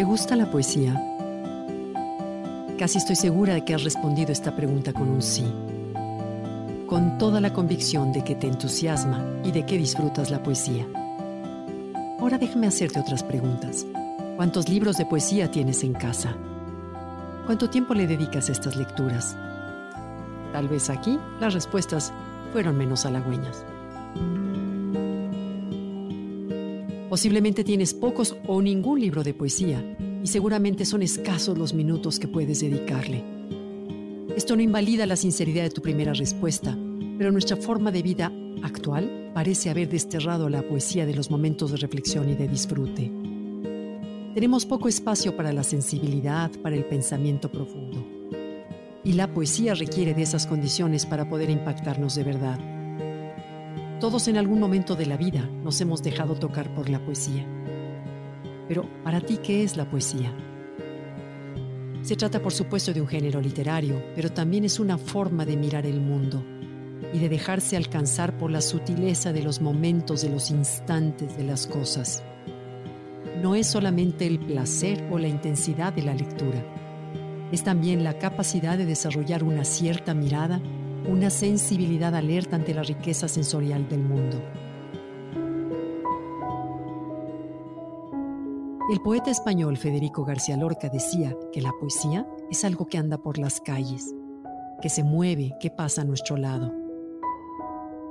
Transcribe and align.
¿Te 0.00 0.04
gusta 0.04 0.34
la 0.34 0.50
poesía? 0.50 0.94
Casi 2.78 2.96
estoy 2.96 3.16
segura 3.16 3.52
de 3.52 3.66
que 3.66 3.74
has 3.74 3.84
respondido 3.84 4.32
esta 4.32 4.56
pregunta 4.56 4.94
con 4.94 5.10
un 5.10 5.20
sí. 5.20 5.44
Con 6.86 7.18
toda 7.18 7.38
la 7.38 7.52
convicción 7.52 8.10
de 8.10 8.24
que 8.24 8.34
te 8.34 8.46
entusiasma 8.46 9.22
y 9.44 9.52
de 9.52 9.66
que 9.66 9.76
disfrutas 9.76 10.30
la 10.30 10.42
poesía. 10.42 10.86
Ahora 12.18 12.38
déjame 12.38 12.66
hacerte 12.66 12.98
otras 12.98 13.22
preguntas. 13.22 13.84
¿Cuántos 14.36 14.70
libros 14.70 14.96
de 14.96 15.04
poesía 15.04 15.50
tienes 15.50 15.84
en 15.84 15.92
casa? 15.92 16.34
¿Cuánto 17.44 17.68
tiempo 17.68 17.92
le 17.92 18.06
dedicas 18.06 18.48
a 18.48 18.52
estas 18.52 18.76
lecturas? 18.76 19.36
Tal 20.54 20.66
vez 20.66 20.88
aquí 20.88 21.18
las 21.42 21.52
respuestas 21.52 22.10
fueron 22.54 22.78
menos 22.78 23.04
halagüeñas. 23.04 23.66
Posiblemente 27.10 27.64
tienes 27.64 27.92
pocos 27.92 28.36
o 28.46 28.62
ningún 28.62 29.00
libro 29.00 29.24
de 29.24 29.34
poesía 29.34 29.84
y 30.22 30.28
seguramente 30.28 30.84
son 30.84 31.02
escasos 31.02 31.58
los 31.58 31.74
minutos 31.74 32.20
que 32.20 32.28
puedes 32.28 32.60
dedicarle. 32.60 33.24
Esto 34.36 34.54
no 34.54 34.62
invalida 34.62 35.06
la 35.06 35.16
sinceridad 35.16 35.64
de 35.64 35.70
tu 35.70 35.82
primera 35.82 36.12
respuesta, 36.12 36.78
pero 37.18 37.32
nuestra 37.32 37.56
forma 37.56 37.90
de 37.90 38.02
vida 38.02 38.32
actual 38.62 39.32
parece 39.34 39.70
haber 39.70 39.88
desterrado 39.88 40.48
la 40.48 40.62
poesía 40.62 41.04
de 41.04 41.14
los 41.14 41.32
momentos 41.32 41.72
de 41.72 41.78
reflexión 41.78 42.28
y 42.28 42.36
de 42.36 42.46
disfrute. 42.46 43.10
Tenemos 44.32 44.64
poco 44.64 44.86
espacio 44.86 45.36
para 45.36 45.52
la 45.52 45.64
sensibilidad, 45.64 46.52
para 46.62 46.76
el 46.76 46.84
pensamiento 46.84 47.50
profundo. 47.50 48.06
Y 49.02 49.14
la 49.14 49.34
poesía 49.34 49.74
requiere 49.74 50.14
de 50.14 50.22
esas 50.22 50.46
condiciones 50.46 51.06
para 51.06 51.28
poder 51.28 51.50
impactarnos 51.50 52.14
de 52.14 52.22
verdad. 52.22 52.79
Todos 54.00 54.28
en 54.28 54.38
algún 54.38 54.58
momento 54.58 54.96
de 54.96 55.04
la 55.04 55.18
vida 55.18 55.46
nos 55.62 55.78
hemos 55.82 56.02
dejado 56.02 56.34
tocar 56.34 56.74
por 56.74 56.88
la 56.88 57.04
poesía. 57.04 57.46
Pero, 58.66 58.88
¿para 59.04 59.20
ti 59.20 59.36
qué 59.36 59.62
es 59.62 59.76
la 59.76 59.90
poesía? 59.90 60.34
Se 62.00 62.16
trata, 62.16 62.40
por 62.40 62.52
supuesto, 62.52 62.94
de 62.94 63.02
un 63.02 63.06
género 63.06 63.42
literario, 63.42 64.02
pero 64.16 64.32
también 64.32 64.64
es 64.64 64.80
una 64.80 64.96
forma 64.96 65.44
de 65.44 65.58
mirar 65.58 65.84
el 65.84 66.00
mundo 66.00 66.42
y 67.12 67.18
de 67.18 67.28
dejarse 67.28 67.76
alcanzar 67.76 68.38
por 68.38 68.50
la 68.50 68.62
sutileza 68.62 69.34
de 69.34 69.42
los 69.42 69.60
momentos, 69.60 70.22
de 70.22 70.30
los 70.30 70.50
instantes, 70.50 71.36
de 71.36 71.44
las 71.44 71.66
cosas. 71.66 72.22
No 73.42 73.54
es 73.54 73.66
solamente 73.66 74.26
el 74.26 74.38
placer 74.38 75.06
o 75.10 75.18
la 75.18 75.28
intensidad 75.28 75.92
de 75.92 76.02
la 76.02 76.14
lectura, 76.14 76.64
es 77.52 77.64
también 77.64 78.02
la 78.04 78.18
capacidad 78.18 78.78
de 78.78 78.86
desarrollar 78.86 79.42
una 79.42 79.64
cierta 79.64 80.14
mirada 80.14 80.62
una 81.08 81.30
sensibilidad 81.30 82.14
alerta 82.14 82.56
ante 82.56 82.74
la 82.74 82.82
riqueza 82.82 83.28
sensorial 83.28 83.88
del 83.88 84.02
mundo. 84.02 84.40
El 88.90 89.00
poeta 89.00 89.30
español 89.30 89.76
Federico 89.76 90.24
García 90.24 90.56
Lorca 90.56 90.88
decía 90.88 91.36
que 91.52 91.60
la 91.60 91.72
poesía 91.78 92.26
es 92.50 92.64
algo 92.64 92.86
que 92.86 92.98
anda 92.98 93.18
por 93.18 93.38
las 93.38 93.60
calles, 93.60 94.12
que 94.82 94.88
se 94.88 95.04
mueve, 95.04 95.54
que 95.60 95.70
pasa 95.70 96.02
a 96.02 96.04
nuestro 96.04 96.36
lado. 96.36 96.72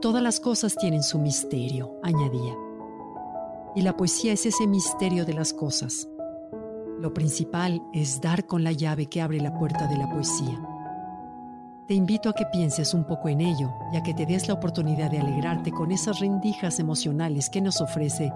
Todas 0.00 0.22
las 0.22 0.40
cosas 0.40 0.76
tienen 0.76 1.02
su 1.04 1.18
misterio, 1.18 1.92
añadía. 2.02 2.56
Y 3.76 3.82
la 3.82 3.96
poesía 3.96 4.32
es 4.32 4.46
ese 4.46 4.66
misterio 4.66 5.24
de 5.24 5.34
las 5.34 5.52
cosas. 5.52 6.08
Lo 6.98 7.14
principal 7.14 7.80
es 7.92 8.20
dar 8.20 8.46
con 8.46 8.64
la 8.64 8.72
llave 8.72 9.06
que 9.06 9.22
abre 9.22 9.40
la 9.40 9.56
puerta 9.56 9.86
de 9.86 9.96
la 9.96 10.10
poesía. 10.10 10.73
Te 11.86 11.92
invito 11.92 12.30
a 12.30 12.32
que 12.32 12.46
pienses 12.46 12.94
un 12.94 13.04
poco 13.04 13.28
en 13.28 13.42
ello 13.42 13.70
y 13.92 13.98
a 13.98 14.02
que 14.02 14.14
te 14.14 14.24
des 14.24 14.48
la 14.48 14.54
oportunidad 14.54 15.10
de 15.10 15.18
alegrarte 15.18 15.70
con 15.70 15.92
esas 15.92 16.18
rendijas 16.18 16.78
emocionales 16.80 17.50
que 17.50 17.60
nos 17.60 17.82
ofrece 17.82 18.32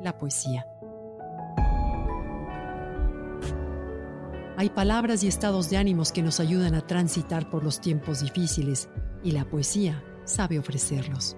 la 0.00 0.16
poesía. 0.16 0.68
Hay 4.56 4.70
palabras 4.70 5.24
y 5.24 5.26
estados 5.26 5.68
de 5.68 5.78
ánimos 5.78 6.12
que 6.12 6.22
nos 6.22 6.38
ayudan 6.38 6.76
a 6.76 6.86
transitar 6.86 7.50
por 7.50 7.64
los 7.64 7.80
tiempos 7.80 8.22
difíciles 8.22 8.88
y 9.24 9.32
la 9.32 9.44
poesía 9.44 10.04
sabe 10.24 10.60
ofrecerlos. 10.60 11.36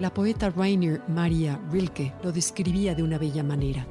La 0.00 0.12
poeta 0.12 0.50
Rainer 0.50 1.02
Maria 1.06 1.60
Rilke 1.70 2.12
lo 2.20 2.32
describía 2.32 2.96
de 2.96 3.04
una 3.04 3.18
bella 3.18 3.44
manera. 3.44 3.86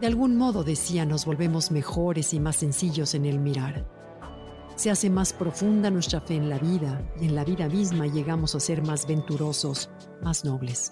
De 0.00 0.06
algún 0.06 0.38
modo 0.38 0.64
decía 0.64 1.04
nos 1.04 1.26
volvemos 1.26 1.70
mejores 1.70 2.32
y 2.32 2.40
más 2.40 2.56
sencillos 2.56 3.14
en 3.14 3.26
el 3.26 3.38
mirar 3.38 3.84
se 4.76 4.90
hace 4.90 5.08
más 5.10 5.32
profunda 5.32 5.90
nuestra 5.90 6.20
fe 6.20 6.34
en 6.34 6.48
la 6.48 6.58
vida 6.58 7.02
y 7.20 7.26
en 7.26 7.34
la 7.34 7.44
vida 7.44 7.68
misma 7.68 8.06
llegamos 8.06 8.54
a 8.54 8.60
ser 8.60 8.82
más 8.82 9.06
venturosos, 9.06 9.88
más 10.22 10.44
nobles. 10.44 10.90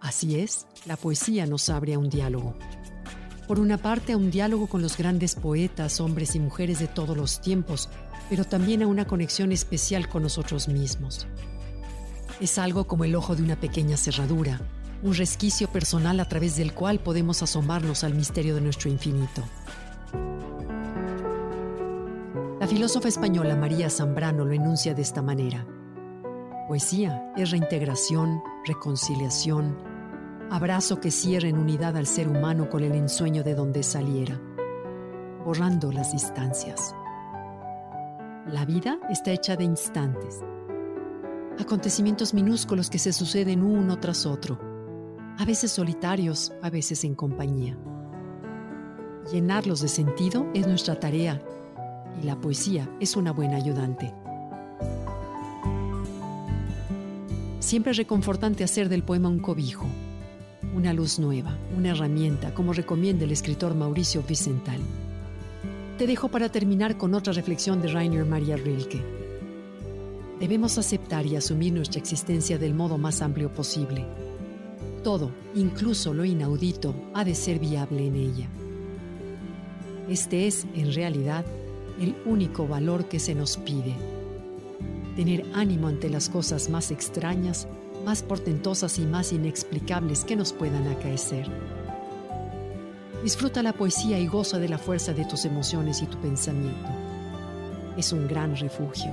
Así 0.00 0.40
es, 0.40 0.66
la 0.86 0.96
poesía 0.96 1.46
nos 1.46 1.68
abre 1.68 1.94
a 1.94 1.98
un 1.98 2.08
diálogo. 2.08 2.56
Por 3.46 3.60
una 3.60 3.78
parte, 3.78 4.12
a 4.12 4.16
un 4.16 4.30
diálogo 4.30 4.66
con 4.66 4.82
los 4.82 4.96
grandes 4.96 5.34
poetas, 5.34 6.00
hombres 6.00 6.34
y 6.34 6.40
mujeres 6.40 6.78
de 6.78 6.86
todos 6.86 7.16
los 7.16 7.40
tiempos, 7.40 7.88
pero 8.28 8.44
también 8.44 8.82
a 8.82 8.86
una 8.86 9.06
conexión 9.06 9.52
especial 9.52 10.08
con 10.08 10.22
nosotros 10.22 10.68
mismos. 10.68 11.26
Es 12.40 12.58
algo 12.58 12.86
como 12.86 13.04
el 13.04 13.14
ojo 13.14 13.34
de 13.34 13.42
una 13.42 13.58
pequeña 13.58 13.96
cerradura, 13.96 14.60
un 15.02 15.14
resquicio 15.14 15.68
personal 15.68 16.20
a 16.20 16.28
través 16.28 16.56
del 16.56 16.74
cual 16.74 17.00
podemos 17.00 17.42
asomarnos 17.42 18.04
al 18.04 18.14
misterio 18.14 18.54
de 18.54 18.60
nuestro 18.60 18.90
infinito. 18.90 19.42
Filósofa 22.70 23.08
española 23.08 23.56
María 23.56 23.90
Zambrano 23.90 24.44
lo 24.44 24.52
enuncia 24.52 24.94
de 24.94 25.02
esta 25.02 25.22
manera. 25.22 25.66
Poesía 26.68 27.32
es 27.36 27.50
reintegración, 27.50 28.44
reconciliación, 28.64 29.76
abrazo 30.52 31.00
que 31.00 31.10
cierra 31.10 31.48
en 31.48 31.58
unidad 31.58 31.96
al 31.96 32.06
ser 32.06 32.28
humano 32.28 32.70
con 32.70 32.84
el 32.84 32.92
ensueño 32.92 33.42
de 33.42 33.56
donde 33.56 33.82
saliera, 33.82 34.40
borrando 35.44 35.90
las 35.90 36.12
distancias. 36.12 36.94
La 38.46 38.64
vida 38.64 39.00
está 39.10 39.32
hecha 39.32 39.56
de 39.56 39.64
instantes, 39.64 40.38
acontecimientos 41.58 42.34
minúsculos 42.34 42.88
que 42.88 43.00
se 43.00 43.12
suceden 43.12 43.64
uno 43.64 43.98
tras 43.98 44.26
otro, 44.26 44.60
a 45.38 45.44
veces 45.44 45.72
solitarios, 45.72 46.52
a 46.62 46.70
veces 46.70 47.02
en 47.02 47.16
compañía. 47.16 47.76
Llenarlos 49.32 49.80
de 49.80 49.88
sentido 49.88 50.46
es 50.54 50.68
nuestra 50.68 51.00
tarea 51.00 51.42
y 52.22 52.26
la 52.26 52.36
poesía 52.36 52.88
es 53.00 53.16
una 53.16 53.32
buena 53.32 53.56
ayudante. 53.56 54.12
Siempre 57.58 57.92
es 57.92 57.98
reconfortante 57.98 58.64
hacer 58.64 58.88
del 58.88 59.02
poema 59.02 59.28
un 59.28 59.38
cobijo, 59.38 59.86
una 60.74 60.92
luz 60.92 61.18
nueva, 61.18 61.56
una 61.76 61.90
herramienta, 61.90 62.54
como 62.54 62.72
recomienda 62.72 63.24
el 63.24 63.32
escritor 63.32 63.74
Mauricio 63.74 64.22
Vicental. 64.22 64.80
Te 65.98 66.06
dejo 66.06 66.28
para 66.28 66.48
terminar 66.48 66.96
con 66.96 67.14
otra 67.14 67.32
reflexión 67.32 67.82
de 67.82 67.88
Rainer 67.88 68.24
Maria 68.24 68.56
Rilke. 68.56 69.02
Debemos 70.40 70.78
aceptar 70.78 71.26
y 71.26 71.36
asumir 71.36 71.74
nuestra 71.74 72.00
existencia 72.00 72.56
del 72.56 72.72
modo 72.72 72.96
más 72.96 73.20
amplio 73.20 73.52
posible. 73.52 74.06
Todo, 75.04 75.30
incluso 75.54 76.14
lo 76.14 76.24
inaudito, 76.24 76.94
ha 77.12 77.24
de 77.24 77.34
ser 77.34 77.58
viable 77.58 78.06
en 78.06 78.16
ella. 78.16 78.48
Este 80.08 80.46
es, 80.46 80.66
en 80.74 80.94
realidad, 80.94 81.44
el 82.00 82.16
único 82.24 82.66
valor 82.66 83.04
que 83.06 83.20
se 83.20 83.34
nos 83.34 83.58
pide. 83.58 83.94
Tener 85.16 85.44
ánimo 85.54 85.88
ante 85.88 86.08
las 86.08 86.28
cosas 86.28 86.70
más 86.70 86.90
extrañas, 86.90 87.68
más 88.04 88.22
portentosas 88.22 88.98
y 88.98 89.02
más 89.02 89.32
inexplicables 89.32 90.24
que 90.24 90.34
nos 90.34 90.52
puedan 90.52 90.88
acaecer. 90.88 91.46
Disfruta 93.22 93.62
la 93.62 93.74
poesía 93.74 94.18
y 94.18 94.26
goza 94.26 94.58
de 94.58 94.70
la 94.70 94.78
fuerza 94.78 95.12
de 95.12 95.26
tus 95.26 95.44
emociones 95.44 96.00
y 96.00 96.06
tu 96.06 96.18
pensamiento. 96.18 96.88
Es 97.98 98.12
un 98.12 98.26
gran 98.26 98.56
refugio. 98.56 99.12